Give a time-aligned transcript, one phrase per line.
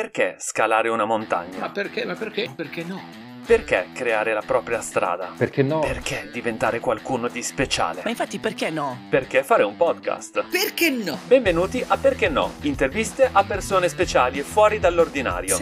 [0.00, 1.58] Perché scalare una montagna?
[1.58, 2.06] Ma perché?
[2.06, 2.50] Ma perché?
[2.56, 3.29] Perché no?
[3.50, 5.32] Perché creare la propria strada?
[5.36, 5.80] Perché no?
[5.80, 8.02] Perché diventare qualcuno di speciale?
[8.04, 9.06] Ma infatti perché no?
[9.10, 10.44] Perché fare un podcast?
[10.48, 11.18] Perché no?
[11.26, 12.52] Benvenuti a Perché no?
[12.60, 15.58] Interviste a persone speciali e fuori dall'ordinario.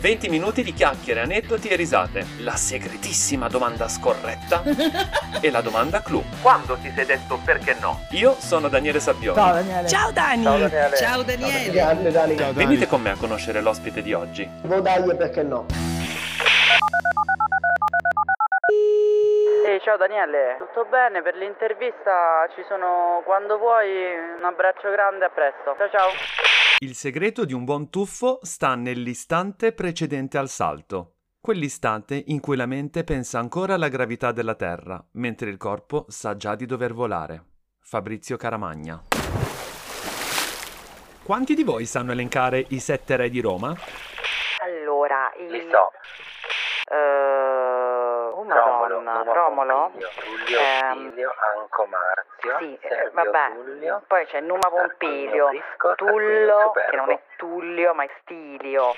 [0.00, 2.24] 20 minuti di chiacchiere, aneddoti e risate.
[2.38, 4.62] La segretissima domanda scorretta
[5.42, 6.24] e la domanda clou.
[6.40, 8.06] Quando ti sei detto perché no?
[8.12, 9.36] Io sono Daniele Sabbioni.
[9.36, 9.88] Ciao Daniele.
[9.88, 10.42] Ciao Dani!
[10.42, 10.96] Ciao Daniele.
[10.96, 11.74] Ciao Daniele!
[11.74, 12.52] Ciao, Dani.
[12.54, 14.48] Venite con me a conoscere l'ospite di oggi.
[14.62, 15.66] Vodaglie perché no?
[19.68, 21.20] Ehi, ciao Daniele, tutto bene?
[21.20, 24.16] Per l'intervista ci sono quando vuoi.
[24.38, 25.74] Un abbraccio grande, a presto.
[25.76, 26.08] Ciao ciao.
[26.78, 31.16] Il segreto di un buon tuffo sta nell'istante precedente al salto.
[31.38, 36.34] Quell'istante in cui la mente pensa ancora alla gravità della Terra, mentre il corpo sa
[36.34, 37.42] già di dover volare.
[37.78, 39.02] Fabrizio Caramagna.
[41.22, 43.74] Quanti di voi sanno elencare i sette re di Roma?
[44.62, 45.50] Allora, il...
[45.50, 45.90] Li so.
[46.90, 47.27] Eh,
[48.54, 49.74] oh Romolo, Numa Romolo?
[49.90, 53.52] Pompilio, Tullio, Ehm, Silvio, Anco Marzio, Sì, eh, Servio vabbè.
[53.54, 58.92] Tullio, Poi c'è Numa Pompilio, Prisco, Tullo, che non è Tullio, ma è Stilio.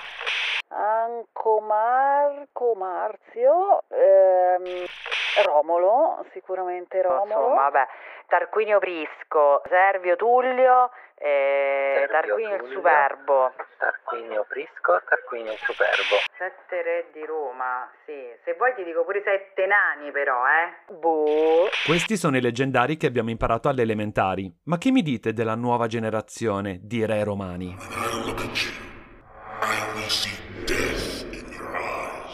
[0.73, 4.85] Anco Marco Marzio, ehm,
[5.45, 7.25] Romolo, sicuramente Romolo.
[7.25, 7.87] Insomma, vabbè,
[8.31, 12.73] Tarquinio Prisco, Servio Tullio, e Servio Tarquinio il.
[12.73, 13.53] Superbo.
[13.77, 16.17] Tarquinio Prisco, Tarquinio il Superbo.
[16.39, 18.33] Sette re di Roma, sì.
[18.45, 20.93] Se vuoi ti dico pure sette nani però, eh.
[20.95, 21.69] Boh.
[21.85, 24.51] Questi sono i leggendari che abbiamo imparato alle elementari.
[24.65, 27.77] Ma che mi dite della nuova generazione di re romani?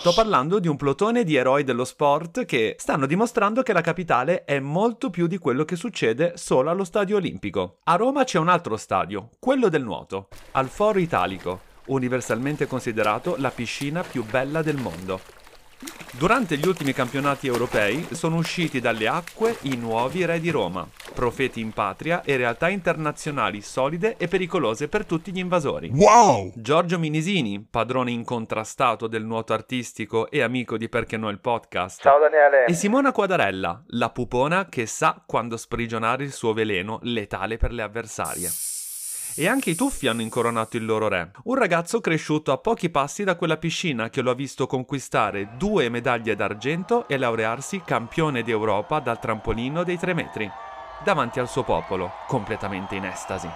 [0.06, 4.44] Sto parlando di un plotone di eroi dello sport che stanno dimostrando che la capitale
[4.44, 7.78] è molto più di quello che succede solo allo stadio olimpico.
[7.82, 13.50] A Roma c'è un altro stadio, quello del nuoto, al Foro Italico, universalmente considerato la
[13.50, 15.18] piscina più bella del mondo.
[16.12, 21.61] Durante gli ultimi campionati europei sono usciti dalle acque i nuovi re di Roma, profeti
[21.61, 25.90] in patria e realtà internazionali solide e pericolose per tutti gli invasori.
[25.92, 26.52] Wow!
[26.55, 32.01] Giorgio Minisini, padrone incontrastato del nuoto artistico e amico di Perché no il podcast.
[32.01, 32.64] Ciao Daniele.
[32.64, 37.83] E Simona Quadarella, la pupona che sa quando sprigionare il suo veleno letale per le
[37.83, 38.48] avversarie.
[39.39, 41.33] E anche i tuffi hanno incoronato il loro re.
[41.45, 45.91] Un ragazzo cresciuto a pochi passi da quella piscina che lo ha visto conquistare due
[45.91, 50.51] medaglie d'argento e laurearsi campione d'Europa dal trampolino dei tre metri.
[51.05, 53.48] Davanti al suo popolo, completamente in estasi.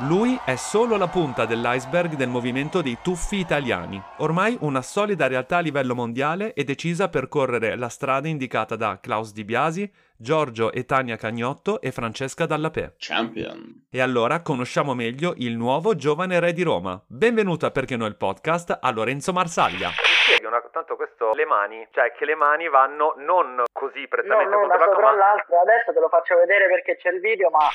[0.00, 5.58] Lui è solo la punta dell'iceberg del movimento dei tuffi italiani, ormai una solida realtà
[5.58, 10.72] a livello mondiale e decisa a percorrere la strada indicata da Klaus Di Biasi, Giorgio
[10.72, 12.94] e Tania Cagnotto e Francesca Dallapè.
[12.96, 13.86] Champion.
[13.90, 16.98] E allora conosciamo meglio il nuovo giovane re di Roma.
[17.06, 19.88] Benvenuto a Perché no il podcast a Lorenzo Marsaglia.
[19.88, 24.54] Mi spieghi una, tanto questo le mani, cioè che le mani vanno non così prettamente
[24.54, 25.60] no, contro l'acqua, sopra ma l'altra.
[25.60, 27.68] Adesso te lo faccio vedere perché c'è il video, ma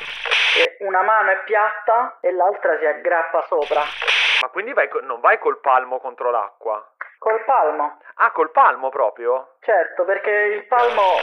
[0.79, 3.81] una mano è piatta e l'altra si aggrappa sopra.
[4.41, 6.83] ma quindi vai non vai col palmo contro l'acqua?
[7.19, 7.99] Col palmo.
[8.15, 9.57] Ah, col palmo proprio?
[9.61, 11.21] Certo, perché il palmo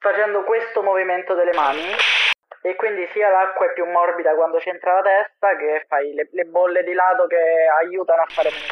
[0.00, 1.84] facendo questo movimento delle mani
[2.62, 6.44] e quindi sia l'acqua è più morbida quando c'entra la testa che fai le, le
[6.44, 7.36] bolle di lato che
[7.82, 8.69] aiutano a fare meno.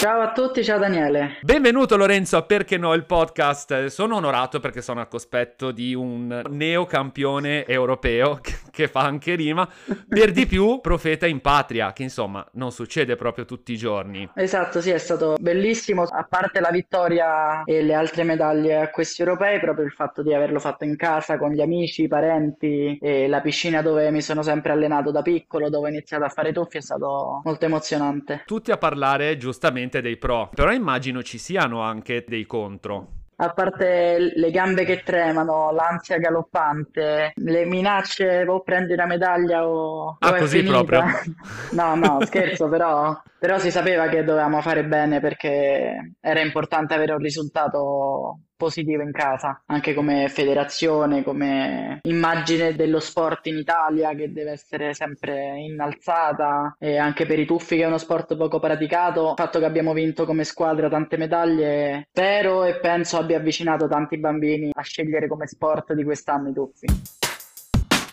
[0.00, 1.36] Ciao a tutti, ciao Daniele.
[1.42, 3.84] Benvenuto Lorenzo a Perché no il podcast.
[3.88, 9.68] Sono onorato perché sono a cospetto di un neocampione europeo che- che fa anche rima,
[10.08, 14.26] per di più profeta in patria, che insomma non succede proprio tutti i giorni.
[14.34, 19.20] Esatto, sì, è stato bellissimo, a parte la vittoria e le altre medaglie a questi
[19.20, 23.28] europei, proprio il fatto di averlo fatto in casa con gli amici, i parenti e
[23.28, 26.78] la piscina dove mi sono sempre allenato da piccolo, dove ho iniziato a fare tuffi,
[26.78, 28.44] è stato molto emozionante.
[28.46, 33.08] Tutti a parlare giustamente dei pro, però immagino ci siano anche dei contro.
[33.42, 40.16] A parte le gambe che tremano, l'ansia galoppante, le minacce o prendi una medaglia o,
[40.20, 41.00] Ah, o così finita.
[41.00, 41.34] proprio?
[41.70, 47.12] No, no, scherzo, però, però si sapeva che dovevamo fare bene perché era importante avere
[47.12, 54.30] un risultato positivo in casa, anche come federazione, come immagine dello sport in Italia che
[54.30, 59.30] deve essere sempre innalzata e anche per i tuffi che è uno sport poco praticato,
[59.30, 64.18] il fatto che abbiamo vinto come squadra tante medaglie, spero e penso abbia avvicinato tanti
[64.18, 66.86] bambini a scegliere come sport di quest'anno i tuffi.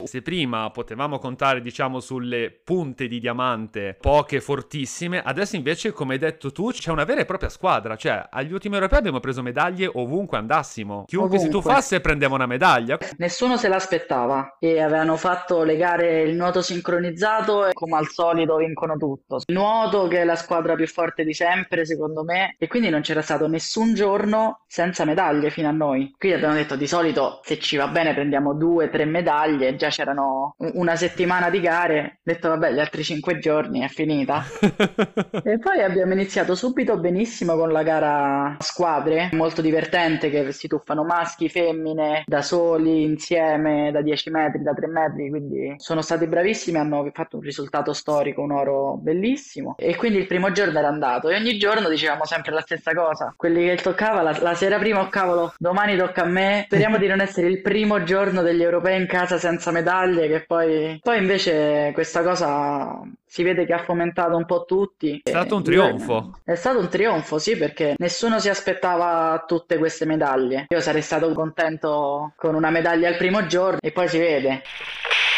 [0.04, 6.20] Se prima potevamo contare, diciamo, sulle punte di diamante, poche fortissime, adesso invece, come hai
[6.20, 7.96] detto tu, c'è una vera e propria squadra.
[7.96, 11.06] Cioè, agli ultimi europei abbiamo preso medaglie ovunque andassimo.
[11.08, 12.98] Chiunque si tuffasse prendeva una medaglia.
[13.18, 18.58] Nessuno se l'aspettava e avevano fatto le gare il nuoto sincronizzato e come al solito
[18.58, 19.42] vincono tutto.
[19.46, 23.02] Il nuoto che è la squadra più forte di sempre secondo me e quindi non
[23.02, 26.14] c'era stato nessun giorno senza medaglie fino a noi.
[26.18, 30.56] Quindi abbiamo detto di solito se ci va bene prendiamo due, tre medaglie, già c'erano
[30.58, 34.44] u- una settimana di gare, ho detto vabbè gli altri cinque giorni è finita.
[35.48, 40.68] E poi abbiamo iniziato subito benissimo con la gara a squadre, molto divertente che si
[40.68, 46.28] tuffano maschi, femmine, da soli, insieme, da 10 metri, da 3 metri, quindi sono stati
[46.28, 49.76] bravissimi, hanno fatto un risultato storico, un oro bellissimo.
[49.78, 53.34] E quindi il primo giorno era andato e ogni giorno dicevamo sempre la stessa cosa.
[53.36, 57.08] Quelli che toccava la, la sera prima, oh cavolo, domani tocca a me, speriamo di
[57.08, 61.00] non essere il primo giorno degli europei in casa senza medaglie, che poi...
[61.02, 65.20] Poi invece questa cosa si vede che ha fomentato un po' tutti.
[65.24, 66.40] È stato un E- trionfo.
[66.44, 70.66] È stato un trionfo, sì, perché nessuno si aspettava tutte queste medaglie.
[70.70, 74.62] Io sarei stato contento con una medaglia al primo giorno e poi si vede.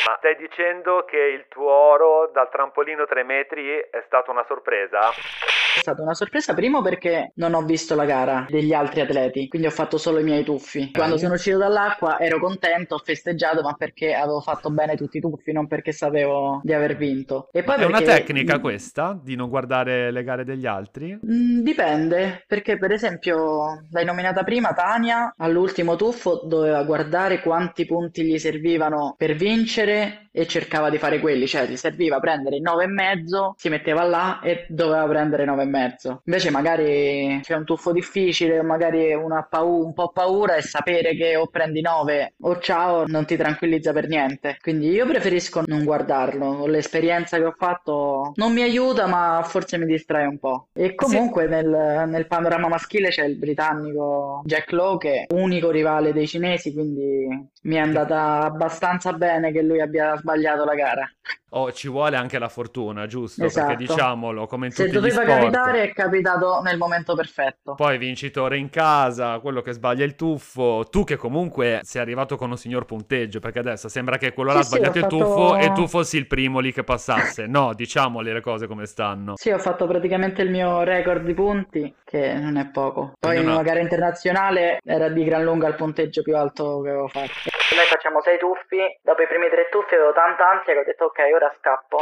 [0.08, 5.00] Ma stai dicendo che il tuo oro dal trampolino 3 metri è stata una sorpresa?
[5.10, 9.68] È stata una sorpresa, primo perché non ho visto la gara degli altri atleti, quindi
[9.68, 10.92] ho fatto solo i miei tuffi.
[10.92, 15.22] Quando sono uscito dall'acqua ero contento, ho festeggiato, ma perché avevo fatto bene tutti i
[15.22, 17.50] tuffi, non perché sapevo di aver vinto.
[17.52, 21.14] E poi È una perché- tecnica questa di non guardare le gare degli altri?
[21.14, 28.24] Mm, Dipende, perché per esempio l'hai nominata prima Tania, all'ultimo tuffo doveva guardare quanti punti
[28.24, 32.62] gli servivano per vincere siempre e cercava di fare quelli, cioè gli serviva prendere il
[32.62, 36.22] 9 e mezzo, si metteva là e doveva prendere 9 e mezzo.
[36.26, 41.16] Invece magari c'è un tuffo difficile, o magari una pau- un po' paura e sapere
[41.16, 44.58] che o prendi 9 o ciao non ti tranquillizza per niente.
[44.62, 49.86] Quindi io preferisco non guardarlo, l'esperienza che ho fatto non mi aiuta, ma forse mi
[49.86, 50.68] distrae un po'.
[50.74, 56.14] E comunque nel, nel panorama maschile c'è il britannico Jack Lowe che è unico rivale
[56.14, 57.28] dei cinesi, quindi
[57.64, 61.12] mi è andata abbastanza bene che lui abbia sbagliato la gara.
[61.52, 63.44] Oh, ci vuole anche la fortuna, giusto?
[63.46, 63.68] Esatto.
[63.68, 65.40] Perché diciamolo, come in Se tutti gli doveva sport.
[65.40, 67.74] capitare è capitato nel momento perfetto.
[67.74, 72.52] Poi vincitore in casa, quello che sbaglia il tuffo, tu che comunque sei arrivato con
[72.52, 75.58] un signor punteggio, perché adesso sembra che quello là ha Sì, sbagliato il fatto- tuffo
[75.58, 77.48] e tu fossi il primo lì che passasse.
[77.48, 79.34] No, diciamole le cose come stanno.
[79.36, 83.14] Sì, ho fatto praticamente il mio record di punti, che non è poco.
[83.20, 86.90] Poi in una- una gara internazionale era di gran lunga il punteggio più alto che
[86.90, 87.28] avevo fatto.
[87.76, 91.06] Noi facciamo sei tuffi, dopo i primi tre tuffi avevo tanta ansia che ho detto
[91.06, 91.98] ok, ora scappo.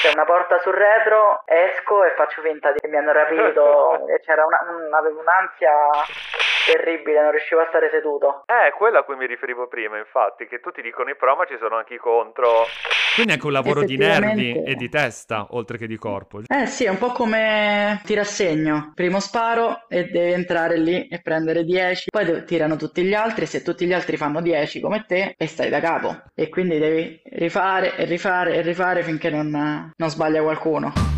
[0.00, 4.20] C'è una porta sul retro, esco e faccio finta di che mi hanno rapito e
[4.20, 5.72] c'era una, un- avevo un'ansia
[6.64, 8.44] terribile, non riuscivo a stare seduto.
[8.46, 11.56] Eh, quello a cui mi riferivo prima, infatti, che tutti dicono i pro, ma ci
[11.60, 12.66] sono anche i contro.
[13.14, 16.40] Quindi è anche un lavoro di nervi e di testa, oltre che di corpo.
[16.46, 18.92] Eh sì, è un po' come ti rassegno.
[18.94, 23.46] Primo sparo e devi entrare lì e prendere 10, poi de- tirano tutti gli altri,
[23.46, 26.22] se tutti gli altri fanno 10 come te e stai da capo.
[26.34, 31.13] E quindi devi rifare e rifare e rifare finché non, non sbaglia qualcuno.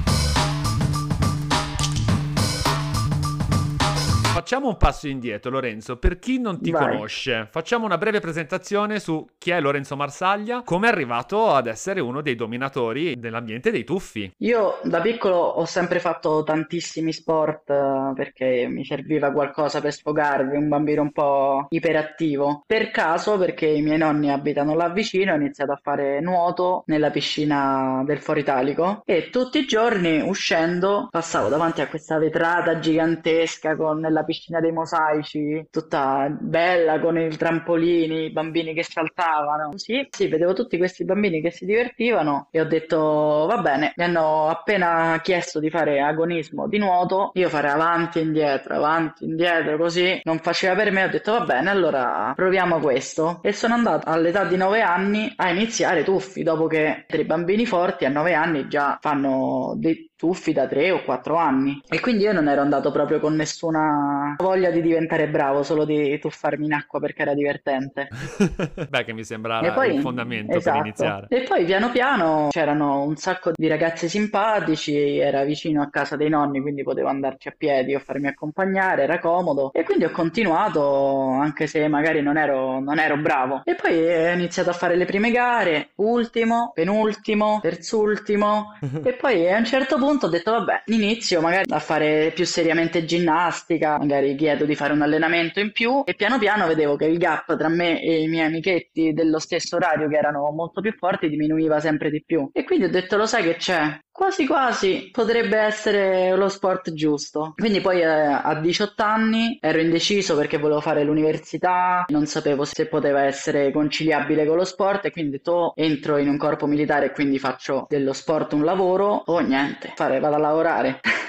[4.47, 5.97] Facciamo un passo indietro, Lorenzo.
[5.97, 6.87] Per chi non ti Vai.
[6.87, 11.99] conosce, facciamo una breve presentazione su chi è Lorenzo Marsaglia, come è arrivato ad essere
[11.99, 14.33] uno dei dominatori dell'ambiente dei tuffi.
[14.37, 20.57] Io da piccolo ho sempre fatto tantissimi sport eh, perché mi serviva qualcosa per sfogarvi,
[20.57, 22.63] un bambino un po' iperattivo.
[22.69, 27.11] Per caso, perché i miei nonni abitano là vicino, ho iniziato a fare nuoto nella
[27.11, 33.75] piscina del Foro Italico e tutti i giorni uscendo passavo davanti a questa vetrata gigantesca
[33.75, 39.77] con la piscina dei mosaici, tutta bella con i trampolini, i bambini che saltavano.
[39.77, 44.05] Sì, sì, vedevo tutti questi bambini che si divertivano e ho detto va bene, mi
[44.05, 49.29] hanno appena chiesto di fare agonismo di nuoto, io fare avanti e indietro, avanti e
[49.29, 53.41] indietro, così non faceva per me, ho detto va bene, allora proviamo questo.
[53.43, 58.05] E sono andato all'età di 9 anni a iniziare tuffi, dopo che tre bambini forti
[58.05, 61.81] a 9 anni già fanno dei tuffi da 3 o 4 anni.
[61.89, 66.19] E quindi io non ero andato proprio con nessuna voglia di diventare bravo, solo di
[66.19, 68.09] tuffarmi in acqua perché era divertente.
[68.89, 70.77] Beh, che mi sembra E poi, il fondamento esatto.
[70.77, 71.27] per iniziare.
[71.29, 76.29] E poi piano piano c'erano un sacco di ragazzi simpatici, era vicino a casa dei
[76.29, 79.71] nonni, quindi potevo andarci a piedi o farmi accompagnare, era comodo.
[79.73, 83.63] E quindi ho continuato, anche se magari non ero, non ero bravo.
[83.65, 88.75] E poi ho iniziato a fare le prime gare, ultimo, penultimo, terzultimo.
[89.07, 93.05] E poi a un certo punto ho detto, vabbè, inizio magari a fare più seriamente
[93.05, 97.07] ginnastica, magari le richiedo di fare un allenamento in più e piano piano vedevo che
[97.07, 100.93] il gap tra me e i miei amichetti dello stesso orario che erano molto più
[100.93, 102.49] forti diminuiva sempre di più.
[102.53, 103.99] E quindi ho detto lo sai che c'è?
[104.17, 107.53] Quasi quasi potrebbe essere lo sport giusto.
[107.55, 112.87] Quindi poi eh, a 18 anni ero indeciso perché volevo fare l'università, non sapevo se
[112.87, 116.67] poteva essere conciliabile con lo sport e quindi ho detto "Oh, entro in un corpo
[116.67, 121.01] militare e quindi faccio dello sport un lavoro o niente, fare, vado a lavorare.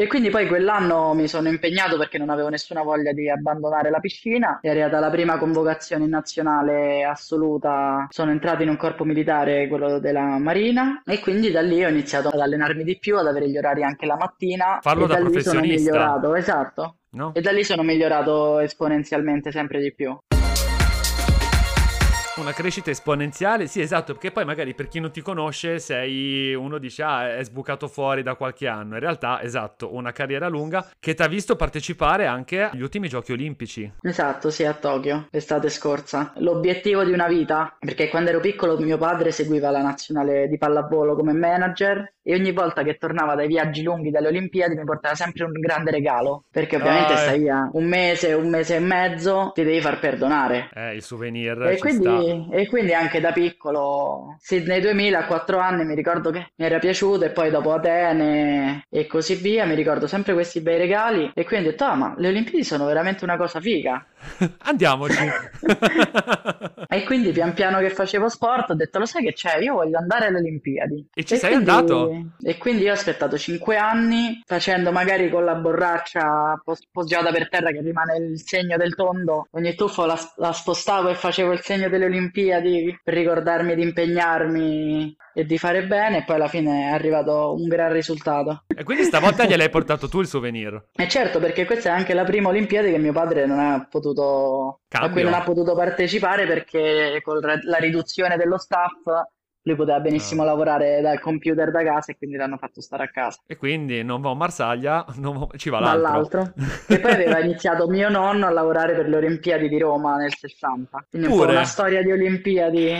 [0.00, 4.00] E quindi poi quell'anno mi sono impegnato perché non avevo nessuna voglia di abbandonare la
[4.00, 4.58] piscina.
[4.62, 8.06] È arrivata la prima convocazione nazionale assoluta.
[8.08, 12.29] Sono entrato in un corpo militare, quello della Marina, e quindi da lì ho iniziato
[12.32, 14.78] ad allenarmi di più, ad avere gli orari anche la mattina.
[14.80, 15.90] Farlo e da da lì sono professionista.
[15.90, 16.96] migliorato, esatto.
[17.10, 17.32] No?
[17.34, 20.16] E da lì sono migliorato esponenzialmente sempre di più.
[22.36, 26.78] Una crescita esponenziale, sì esatto, perché poi magari per chi non ti conosce sei uno
[26.78, 31.12] dice ah è sbucato fuori da qualche anno, in realtà esatto, una carriera lunga che
[31.12, 33.92] ti ha visto partecipare anche agli ultimi giochi olimpici.
[34.00, 36.32] Esatto, sì, a Tokyo, l'estate scorsa.
[36.36, 41.14] L'obiettivo di una vita, perché quando ero piccolo mio padre seguiva la nazionale di pallavolo
[41.16, 45.44] come manager e ogni volta che tornava dai viaggi lunghi dalle Olimpiadi mi portava sempre
[45.44, 47.18] un grande regalo, perché ovviamente Ah, eh.
[47.18, 50.68] stai via un mese, un mese e mezzo, ti devi far perdonare.
[50.74, 55.84] Eh, il souvenir E quindi, e quindi anche da piccolo, Sydney 2000 a 4 anni
[55.84, 60.06] mi ricordo che mi era piaciuto e poi dopo Atene e così via, mi ricordo
[60.06, 63.36] sempre questi bei regali e quindi ho detto, ah ma le Olimpiadi sono veramente una
[63.36, 64.04] cosa figa.
[64.64, 65.18] Andiamoci.
[66.92, 69.96] E quindi pian piano che facevo sport ho detto, lo sai che c'è, io voglio
[69.98, 71.06] andare alle Olimpiadi.
[71.14, 72.10] E ci sei quindi- andato?
[72.40, 77.48] E quindi io ho aspettato 5 anni facendo magari con la borraccia pos- poggiata per
[77.48, 81.60] terra che rimane il segno del tondo, ogni tuffo la, la spostavo e facevo il
[81.60, 86.88] segno delle Olimpiadi per ricordarmi di impegnarmi e di fare bene e poi alla fine
[86.88, 88.64] è arrivato un gran risultato.
[88.74, 90.88] e quindi stavolta gliel'hai portato tu il souvenir.
[91.00, 94.80] E certo, perché questa è anche la prima Olimpiade che mio padre non ha potuto,
[94.88, 95.12] a Cambio.
[95.12, 99.04] cui non ha potuto partecipare perché con la riduzione dello staff
[99.62, 100.46] lui poteva benissimo Ah.
[100.46, 103.40] lavorare dal computer da casa e quindi l'hanno fatto stare a casa.
[103.46, 106.02] E quindi non va a Marsaglia, non va- ci va l'altro.
[106.02, 106.52] Dall'altro.
[106.88, 111.04] E poi aveva iniziato mio nonno a lavorare per le Olimpiadi di Roma nel 60.
[111.10, 111.52] Quindi un po' Pure?
[111.56, 112.94] una storia di Olimpiadi.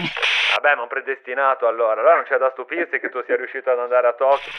[0.55, 2.01] Vabbè, ma un predestinato allora.
[2.01, 4.51] Allora non c'è da stupirsi che tu sia riuscito ad andare a Tokyo.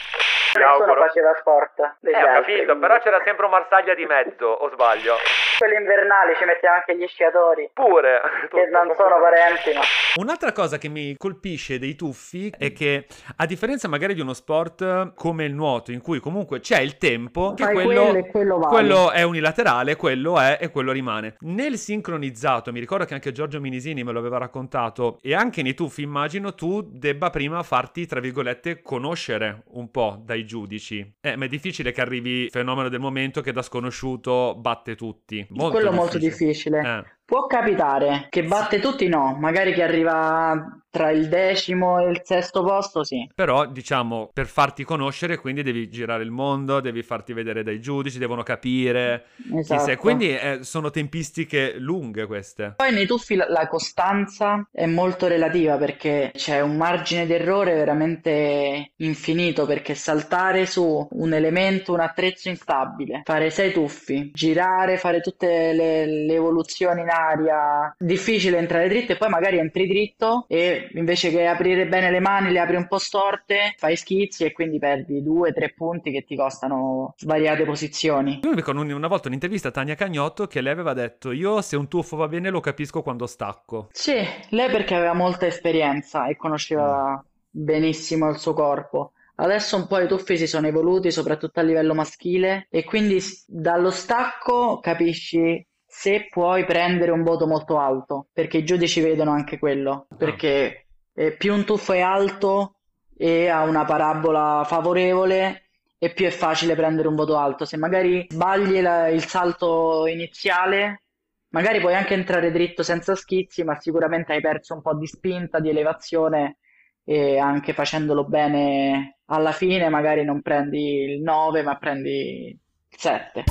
[0.52, 1.00] Ti auguro.
[1.00, 4.68] faceva sport Eh, ho altri, capito, quindi- però c'era sempre un Marsaglia di mezzo, o
[4.72, 5.16] sbaglio?
[5.58, 8.20] Quelli invernali ci mettiamo anche gli sciatori, Pure.
[8.50, 9.82] che non sono parenti, ma...
[10.16, 13.06] Un'altra cosa che mi colpisce dei tuffi è che,
[13.36, 17.54] a differenza magari di uno sport come il nuoto, in cui comunque c'è il tempo,
[17.54, 18.72] che quello, quello quello vale.
[18.72, 21.36] quello è unilaterale, quello è e quello rimane.
[21.40, 25.74] Nel sincronizzato, mi ricordo che anche Giorgio Minisini me lo aveva raccontato, e anche nei
[25.74, 31.14] tuffi immagino tu debba prima farti, tra virgolette, conoscere un po' dai giudici.
[31.20, 35.46] Eh, ma è difficile che arrivi il fenomeno del momento che da sconosciuto batte tutti.
[35.54, 36.80] Molto Quello molto difficile.
[36.80, 37.04] Eh.
[37.24, 42.62] Può capitare che batte tutti, no, magari che arriva tra il decimo e il sesto
[42.62, 43.26] posto, sì.
[43.34, 48.18] Però, diciamo, per farti conoscere, quindi devi girare il mondo, devi farti vedere dai giudici,
[48.18, 49.84] devono capire chi Esatto.
[49.84, 49.96] sei.
[49.96, 52.74] Quindi eh, sono tempistiche lunghe queste.
[52.76, 57.74] Poi nei tuffi la, la costanza è molto relativa perché c'è un margine di errore
[57.74, 65.20] veramente infinito perché saltare su un elemento, un attrezzo instabile, fare sei tuffi, girare, fare
[65.20, 70.81] tutte le, le evoluzioni in aria, difficile entrare dritto e poi magari entri dritto e
[70.94, 74.78] invece che aprire bene le mani le apri un po' storte, fai schizzi e quindi
[74.78, 78.40] perdi due, tre punti che ti costano svariate posizioni.
[78.42, 81.76] Io ricordo un- una volta un'intervista a Tania Cagnotto che lei aveva detto: Io se
[81.76, 83.88] un tuffo va bene lo capisco quando stacco.
[83.92, 84.14] Sì,
[84.50, 89.12] lei perché aveva molta esperienza e conosceva benissimo il suo corpo.
[89.34, 93.90] Adesso un po' i tuffi si sono evoluti, soprattutto a livello maschile, e quindi dallo
[93.90, 100.06] stacco capisci se puoi prendere un voto molto alto, perché i giudici vedono anche quello,
[100.16, 102.76] perché eh, più un tuffo è alto
[103.14, 105.66] e ha una parabola favorevole,
[105.98, 107.66] e più è facile prendere un voto alto.
[107.66, 111.02] Se magari sbagli la- il salto iniziale,
[111.50, 115.60] magari puoi anche entrare dritto senza schizzi, ma sicuramente hai perso un po' di spinta,
[115.60, 116.56] di elevazione
[117.04, 123.44] e anche facendolo bene alla fine magari non prendi il 9, ma prendi il 7.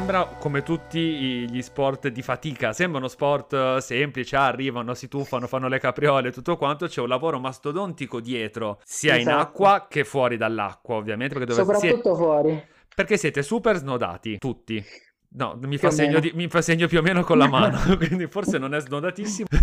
[0.00, 2.72] Sembra come tutti gli sport di fatica.
[2.72, 6.86] Sembrano sport eh, semplici, arrivano, si tuffano, fanno le capriole, tutto quanto.
[6.86, 9.38] C'è un lavoro mastodontico dietro, sia in Esatto.
[9.42, 11.34] acqua che fuori dall'acqua, ovviamente.
[11.34, 12.64] Dove siete, Soprattutto fuori.
[12.94, 14.82] perché siete super snodati, tutti.
[15.32, 18.26] No, mi fa, segno di- mi fa segno più o meno con la mano, quindi
[18.26, 19.46] forse non è snodatissimo.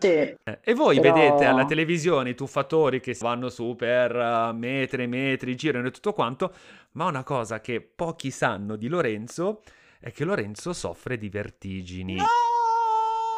[0.00, 0.08] Sì,
[0.42, 5.04] Eh, E voi Però- vedete alla televisione i tuffatori che vanno su per eh, metri
[5.04, 6.52] e metri, girano e tutto quanto,
[6.92, 9.62] ma una cosa che pochi sanno di Lorenzo
[10.00, 12.16] è che Lorenzo soffre di vertigini.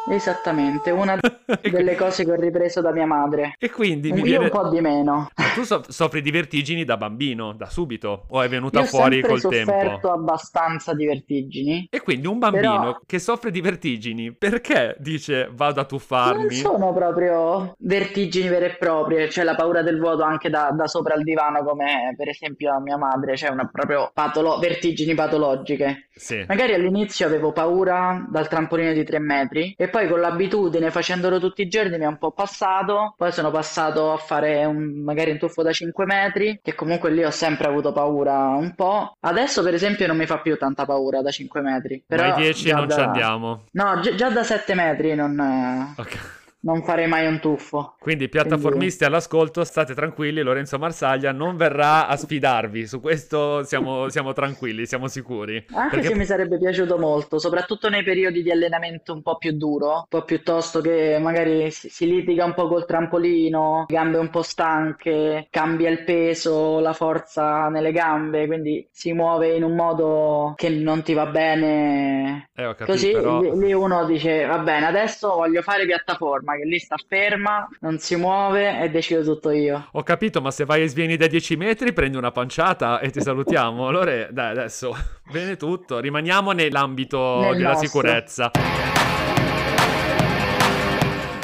[0.09, 1.17] esattamente, una
[1.61, 3.53] delle cose che ho ripreso da mia madre.
[3.59, 4.45] E quindi mi Io viene...
[4.45, 5.29] un po' di meno.
[5.57, 9.21] Tu so- soffri di vertigini da bambino, da subito, o è venuta Io ho fuori
[9.21, 9.71] col tempo?
[9.71, 11.87] sofferto abbastanza di vertigini.
[11.89, 16.53] E quindi un bambino Però- che soffre di vertigini, perché dice vado a Non tuffarmi?
[16.53, 21.15] sono proprio vertigini vere e proprie, cioè la paura del vuoto anche da, da sopra
[21.15, 26.09] il divano, come per esempio a mia madre, cioè una proprio patolo- vertigini patologiche.
[26.13, 26.43] Sì.
[26.47, 31.61] Magari all'inizio avevo paura dal trampolino di 3 metri e poi con l'abitudine, facendolo tutti
[31.63, 33.13] i giorni, mi è un po' passato.
[33.17, 37.23] Poi sono passato a fare un- magari un tuffo da 5 metri, che comunque lì
[37.23, 39.11] ho sempre avuto paura un po'.
[39.19, 42.03] Adesso, per esempio, non mi fa più tanta paura da 5 metri.
[42.05, 43.63] Però Ma ai 10 già non ci da- andiamo.
[43.71, 46.17] No, gi- già da 7 metri non, Ok.
[46.61, 47.95] Non farei mai un tuffo.
[47.99, 54.33] Quindi piattaformisti all'ascolto, state tranquilli, Lorenzo Marsaglia non verrà a sfidarvi, su questo siamo, siamo
[54.33, 55.65] tranquilli, siamo sicuri.
[55.73, 59.51] Anche Perché se mi sarebbe piaciuto molto, soprattutto nei periodi di allenamento un po' più
[59.53, 64.29] duro, un po' piuttosto che magari si, si litiga un po' col trampolino, gambe un
[64.29, 70.53] po' stanche, cambia il peso, la forza nelle gambe, quindi si muove in un modo
[70.55, 72.49] che non ti va bene.
[72.55, 73.39] Eh, ho capito, Così però...
[73.39, 78.15] lì uno dice, va bene, adesso voglio fare piattaforma, che lì sta ferma, non si
[78.15, 79.87] muove e decido tutto io.
[79.91, 83.21] Ho capito, ma se vai e svieni da 10 metri prendi una panciata e ti
[83.21, 83.87] salutiamo.
[83.97, 84.95] Allora, dai, adesso,
[85.31, 87.87] bene tutto, rimaniamo nell'ambito Nel della nostro.
[87.87, 88.51] sicurezza.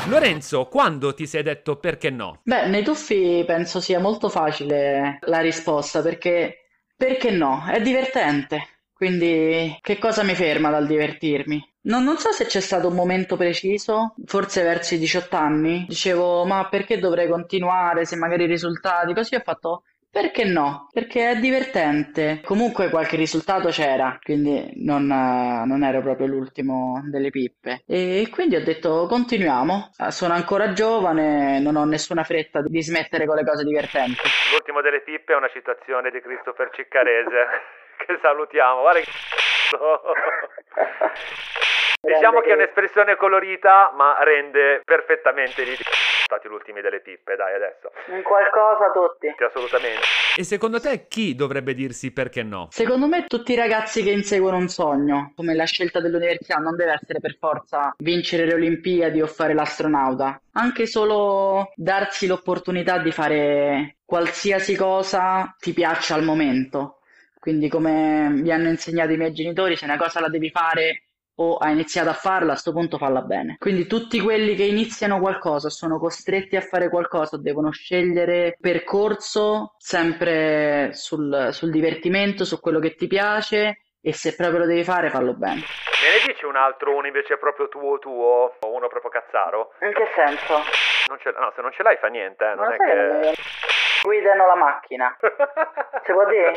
[0.07, 2.41] Lorenzo, quando ti sei detto perché no?
[2.43, 7.63] Beh, nei tuffi penso sia molto facile la risposta perché, perché no?
[7.65, 8.67] È divertente.
[8.93, 11.72] Quindi che cosa mi ferma dal divertirmi?
[11.83, 16.45] Non, non so se c'è stato un momento preciso, forse verso i 18 anni, dicevo
[16.45, 20.89] ma perché dovrei continuare se magari i risultati, così ho fatto perché no?
[20.93, 22.39] Perché è divertente.
[22.45, 27.81] Comunque qualche risultato c'era, quindi non, non ero proprio l'ultimo delle pippe.
[27.87, 29.89] E quindi ho detto continuiamo.
[29.97, 34.21] Eh, Sono ancora giovane, non ho nessuna fretta di smettere con le cose divertenti.
[34.51, 37.47] L'ultimo delle pippe è una citazione di Christopher Ciccarese,
[38.05, 38.81] che salutiamo.
[38.81, 39.09] Guarda che...
[42.05, 45.87] Diciamo che è un'espressione colorita, ma rende perfettamente l'idea.
[46.25, 47.91] Stati gli ultimi delle pippe, dai, adesso.
[48.07, 49.33] In qualcosa tutti.
[49.37, 50.01] Sì, assolutamente.
[50.37, 52.67] E secondo te chi dovrebbe dirsi perché no?
[52.71, 56.91] Secondo me tutti i ragazzi che inseguono un sogno, come la scelta dell'università, non deve
[56.91, 60.41] essere per forza vincere le Olimpiadi o fare l'astronauta.
[60.53, 66.97] Anche solo darsi l'opportunità di fare qualsiasi cosa ti piaccia al momento.
[67.43, 71.07] Quindi come mi hanno insegnato i miei genitori, se una cosa la devi fare
[71.39, 73.57] o hai iniziato a farla, a sto punto falla bene.
[73.59, 80.93] Quindi tutti quelli che iniziano qualcosa, sono costretti a fare qualcosa, devono scegliere percorso sempre
[80.93, 85.33] sul, sul divertimento, su quello che ti piace e se proprio lo devi fare, fallo
[85.33, 85.55] bene.
[85.55, 89.73] Me ne dici un altro, uno invece proprio tuo tuo, o uno proprio cazzaro?
[89.81, 90.63] In che senso?
[91.09, 93.33] Non ce- no, se non ce l'hai fa niente, eh, non Ma è che non
[94.01, 95.17] guidano la macchina.
[96.05, 96.51] Si può dire?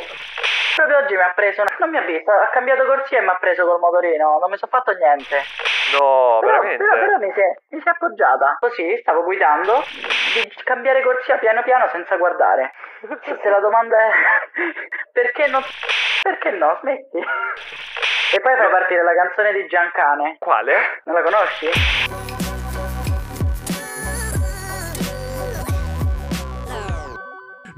[0.76, 3.28] Proprio oggi mi ha preso, una- non mi ha visto, ha cambiato corsia e mi
[3.28, 5.40] ha preso col motorino, non mi sono fatto niente.
[5.98, 6.84] No, Però, veramente?
[6.84, 8.56] però, però mi, si è, mi si è appoggiata.
[8.60, 9.82] Così stavo guidando
[10.34, 12.72] di cambiare corsia piano piano senza guardare.
[13.40, 14.10] Se la domanda è
[15.12, 15.62] perché non.
[16.22, 16.76] Perché no?
[16.80, 17.18] Smetti.
[18.34, 20.36] E poi fa partire la canzone di Giancane.
[20.40, 21.00] Quale?
[21.04, 22.36] Non la conosci?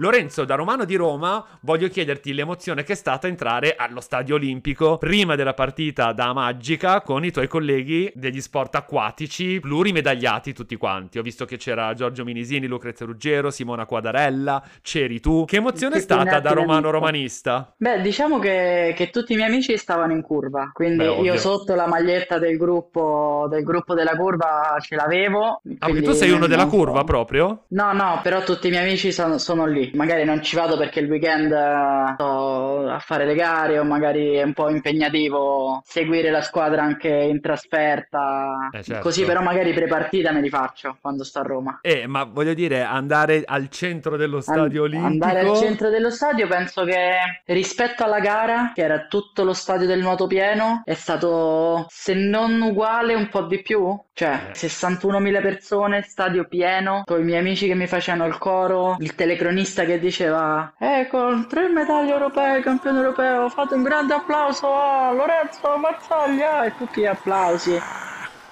[0.00, 4.96] Lorenzo, da romano di Roma, voglio chiederti l'emozione che è stata entrare allo stadio olimpico
[4.96, 11.18] prima della partita da Magica con i tuoi colleghi degli sport acquatici, plurimedagliati tutti quanti.
[11.18, 15.44] Ho visto che c'era Giorgio Minisini, Lucrezia Ruggero, Simona Quadarella, c'eri tu.
[15.44, 17.74] Che emozione è stata da romano romanista?
[17.76, 21.74] Beh, diciamo che, che tutti i miei amici stavano in curva, quindi Beh, io sotto
[21.74, 25.61] la maglietta del gruppo, del gruppo della curva ce l'avevo.
[25.80, 27.64] Ah, tu sei uno della curva proprio?
[27.70, 29.87] No, no, però tutti i miei amici sono, sono lì.
[29.94, 34.35] Magari non ci vado perché il weekend eh, sto a fare le gare o magari
[34.35, 38.68] è un po' impegnativo seguire la squadra anche in trasferta.
[38.72, 39.03] Eh, certo.
[39.03, 41.79] Così però magari pre-partita me li faccio quando sto a Roma.
[41.83, 45.07] Eh, ma voglio dire, andare al centro dello An- stadio olimpico...
[45.24, 49.87] Andare al centro dello stadio penso che rispetto alla gara, che era tutto lo stadio
[49.87, 53.98] del nuoto pieno, è stato se non uguale un po' di più.
[54.12, 54.53] Cioè, Eh.
[54.53, 59.77] 61.000 persone, stadio pieno, con i miei amici che mi facevano il coro, il telecronista
[59.84, 65.76] che diceva, eh, con tre medaglie europee campione europeo, fate un grande applauso a Lorenzo
[65.78, 67.78] Mazzaglia e tutti gli applausi.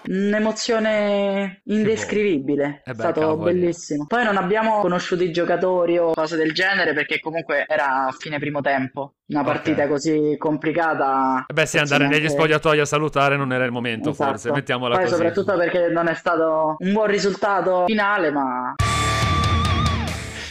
[0.08, 3.52] Un'emozione indescrivibile, Eh è beh, stato cavoli.
[3.52, 4.04] bellissimo.
[4.06, 8.38] Poi non abbiamo conosciuto i giocatori o cose del genere perché comunque era a fine
[8.38, 9.14] primo tempo.
[9.26, 9.46] Una Ok.
[9.46, 11.44] partita così complicata.
[11.48, 14.54] Eh Beh, sì, forse andare negli spogliatoi a salutare non era il momento, forse, Esatto.
[14.54, 15.16] mettiamola Poi così.
[15.16, 18.74] soprattutto perché non è stato un buon risultato finale, ma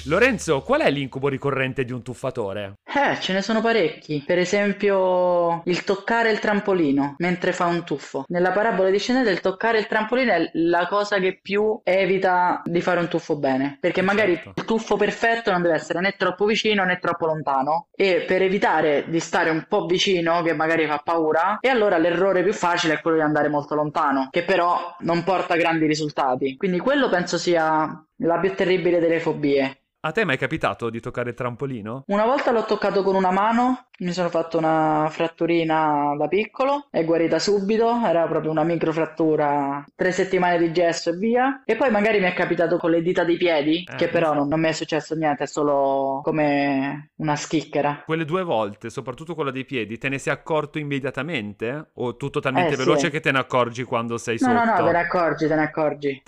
[0.07, 2.75] Lorenzo, qual è l'incubo ricorrente di un tuffatore?
[2.83, 4.23] Eh, ce ne sono parecchi.
[4.25, 8.23] Per esempio, il toccare il trampolino mentre fa un tuffo.
[8.27, 12.81] Nella parabola di Scenede, il toccare il trampolino è la cosa che più evita di
[12.81, 13.77] fare un tuffo bene.
[13.81, 14.53] Perché magari Certo.
[14.55, 17.87] il tuffo perfetto non deve essere né troppo vicino né troppo lontano.
[17.95, 22.43] E per evitare di stare un po' vicino, che magari fa paura, e allora l'errore
[22.43, 26.55] più facile è quello di andare molto lontano, che però non porta grandi risultati.
[26.57, 29.81] Quindi quello penso sia la più terribile delle fobie.
[30.01, 32.03] A te è mai capitato di toccare il trampolino?
[32.07, 37.03] Una volta l'ho toccato con una mano, mi sono fatto una fratturina da piccolo, è
[37.03, 41.63] guarita subito, era proprio una microfrattura, tre settimane di gesso e via.
[41.65, 44.47] E poi magari mi è capitato con le dita dei piedi, Eh, che però non,
[44.47, 48.03] non mi è successo niente, è solo come una schicchera.
[48.03, 51.89] Quelle due volte, soprattutto quella dei piedi, te ne sei accorto immediatamente?
[51.95, 52.85] O tutto talmente Eh, sì.
[52.85, 54.53] veloce che te ne accorgi quando sei No, sotto?
[54.53, 56.23] no, no, te ne accorgi, te ne accorgi.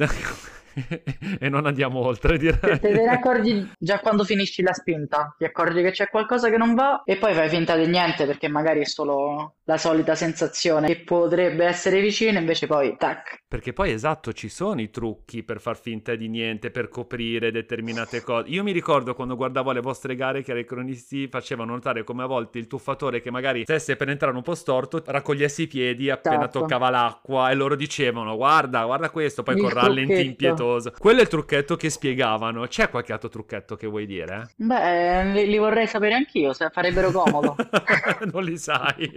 [1.40, 2.80] e non andiamo oltre, direi.
[2.80, 6.76] Te, ne accorgi già quando finisci la spinta, ti accorgi che c'è qualcosa che non
[6.76, 11.04] va e poi fai finta di niente perché magari è solo la solita sensazione che
[11.04, 13.46] potrebbe essere vicino, invece poi tac.
[13.49, 18.21] Perché poi esatto, ci sono i trucchi per far finta di niente, per coprire determinate
[18.21, 18.49] cose.
[18.49, 22.25] Io mi ricordo quando guardavo le vostre gare che i cronisti facevano notare come a
[22.25, 26.39] volte il tuffatore che magari stesse per entrare un po' storto raccogliesse i piedi appena
[26.39, 26.60] Esatto.
[26.60, 30.91] toccava l'acqua e loro dicevano guarda, guarda questo, poi Il con rallenti impietoso.
[30.97, 32.67] Quello è il trucchetto che spiegavano.
[32.67, 34.49] C'è qualche altro trucchetto che vuoi dire?
[34.57, 37.55] Beh, li, li vorrei sapere anch'io, se farebbero comodo.
[38.33, 39.10] non li sai.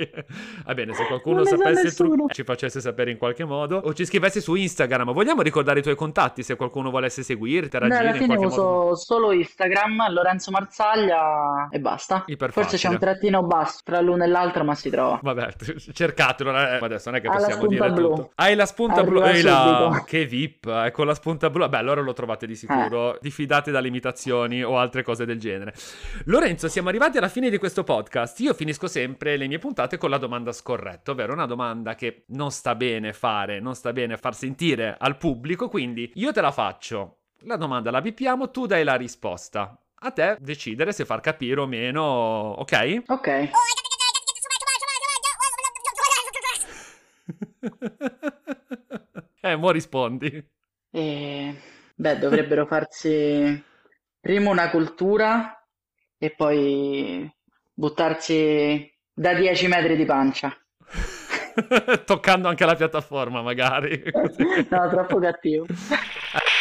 [0.64, 4.04] Va bene, se qualcuno sapesse il trucco, ci facesse sapere in qualche modo o ci
[4.20, 5.12] scrivesse su Instagram.
[5.12, 8.62] Vogliamo ricordare i tuoi contatti se qualcuno volesse seguirti, Beh, interagire alla in fine uso
[8.62, 8.96] modo.
[8.96, 12.24] solo Instagram, Lorenzo Marzaglia e basta.
[12.50, 15.18] Forse c'è un trattino basso tra l'uno e l'altro, ma si trova.
[15.22, 15.54] Vabbè,
[15.92, 18.08] cercatelo, eh, adesso non è che la possiamo dire blu.
[18.08, 18.30] tutto.
[18.34, 20.04] Hai la spunta blu, Arriva ehi là, subito.
[20.04, 21.66] che VIP, con la spunta blu.
[21.68, 23.14] Beh, allora lo trovate di sicuro.
[23.14, 23.18] Eh.
[23.22, 25.72] Diffidate dalle imitazioni o altre cose del genere.
[26.26, 28.38] Lorenzo, siamo arrivati alla fine di questo podcast.
[28.40, 32.50] Io finisco sempre le mie puntate con la domanda scorretta, ovvero una domanda che non
[32.50, 37.18] sta bene fare, non sta bene far sentire al pubblico, quindi io te la faccio.
[37.44, 39.78] La domanda la bippiamo, tu dai la risposta.
[40.02, 43.02] A te decidere se far capire o meno, ok?
[43.06, 43.50] Ok.
[49.40, 50.48] eh, mo rispondi.
[50.90, 51.60] E...
[52.00, 53.62] Beh, dovrebbero farsi
[54.18, 55.62] prima una cultura
[56.16, 57.30] e poi
[57.74, 60.56] buttarsi da 10 metri di pancia.
[62.06, 64.02] Toccando anche la piattaforma, magari.
[64.70, 65.64] No, troppo cattivo.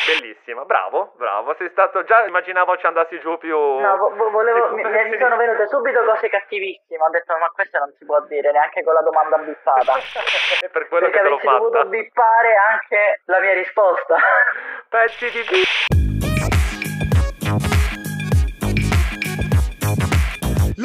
[0.09, 1.53] Bellissimo, bravo, bravo.
[1.57, 2.25] Sei stato già.
[2.25, 3.55] Immaginavo ci andassi giù più.
[3.57, 5.09] No, vo- vo- volevo, mi, Sì.
[5.09, 7.03] mi sono venute subito cose cattivissime.
[7.03, 9.93] Ho detto, ma questo non si può dire neanche con la domanda bippata.
[10.71, 11.89] Per quello Perché che te l'ho avessi dovuto fatta.
[11.89, 14.15] bippare anche la mia risposta.
[14.89, 15.98] Pezzi di.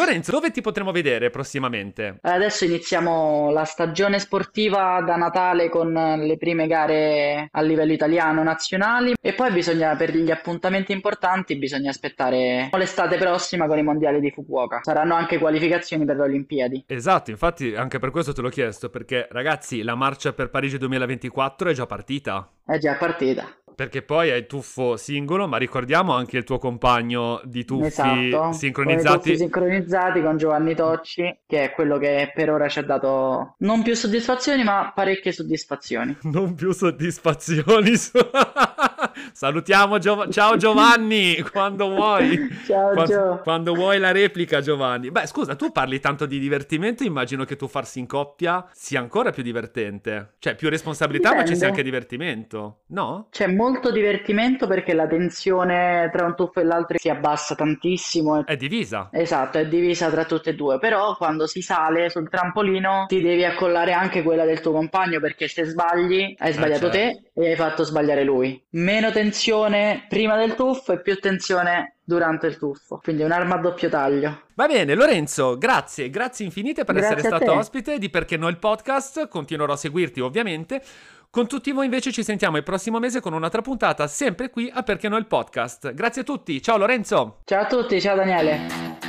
[0.05, 2.19] Lorenzo, dove ti potremo vedere prossimamente?
[2.21, 9.15] Adesso iniziamo la stagione sportiva da Natale con le prime gare a livello italiano nazionali
[9.19, 14.31] e poi bisogna, per gli appuntamenti importanti, bisogna aspettare l'estate prossima con i mondiali di
[14.31, 14.81] Fukuoka.
[14.83, 16.85] Saranno anche qualificazioni per le Olimpiadi.
[16.87, 21.71] Esatto, infatti anche per questo te l'ho chiesto, perché ragazzi, la marcia per Parigi 2024
[21.71, 22.47] è già partita.
[22.67, 23.47] È già partita.
[23.75, 28.53] Perché poi hai il tuffo singolo, ma ricordiamo anche il tuo compagno di tuffi Esatto,
[28.53, 29.17] sincronizzati.
[29.17, 33.83] tuffi sincronizzati con Giovanni Tocci, che è quello che per ora ci ha dato non
[33.83, 36.17] più soddisfazioni, ma parecchie soddisfazioni.
[36.23, 37.93] Non più soddisfazioni.
[39.33, 42.49] Salutiamo Giov- ciao Giovanni, quando vuoi.
[42.67, 43.41] Ciao Qua- Gio.
[43.43, 45.11] quando vuoi la replica Giovanni.
[45.11, 49.31] Beh, scusa, tu parli tanto di divertimento, immagino che tu farsi in coppia sia ancora
[49.31, 50.35] più divertente.
[50.39, 51.67] Cioè, più responsabilità, ma ci sia Dipende.
[51.67, 52.79] anche divertimento.
[52.89, 53.29] No?
[53.31, 58.45] C'è molto divertimento perché la tensione tra un tuffo e l'altro si abbassa tantissimo.
[58.47, 59.09] È divisa.
[59.13, 63.45] Esatto, è divisa tra tutte e due, però quando si sale sul trampolino ti devi
[63.45, 67.31] accollare anche quella del tuo compagno perché se sbagli hai sbagliato certo.
[67.33, 68.61] te e hai fatto sbagliare lui.
[68.95, 73.59] Meno tensione prima del tuffo e più tensione durante il tuffo, quindi è un'arma a
[73.59, 74.43] doppio taglio.
[74.55, 77.59] Va bene, Lorenzo, grazie, grazie infinite per Grazie essere stato te.
[77.59, 79.27] ospite di Perché No il podcast.
[79.27, 80.81] Continuerò a seguirti, ovviamente.
[81.29, 84.85] Con tutti voi invece ci sentiamo il prossimo mese con un'altra puntata, sempre qui a
[84.85, 85.93] Perché No il podcast.
[85.93, 87.41] Grazie a tutti, ciao Lorenzo!
[87.47, 89.04] Ciao a tutti, ciao Daniele.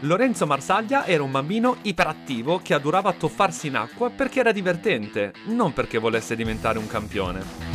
[0.00, 5.72] Lorenzo Marsaglia era un bambino iperattivo che adorava tuffarsi in acqua perché era divertente, non
[5.72, 7.74] perché volesse diventare un campione.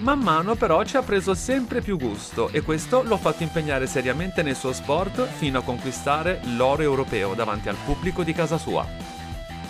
[0.00, 4.42] Man mano però ci ha preso sempre più gusto e questo l'ha fatto impegnare seriamente
[4.42, 8.86] nel suo sport fino a conquistare l'oro europeo davanti al pubblico di casa sua.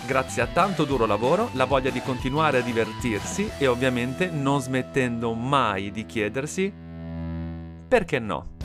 [0.05, 5.33] Grazie a tanto duro lavoro, la voglia di continuare a divertirsi e ovviamente non smettendo
[5.33, 6.71] mai di chiedersi
[7.87, 8.57] perché no.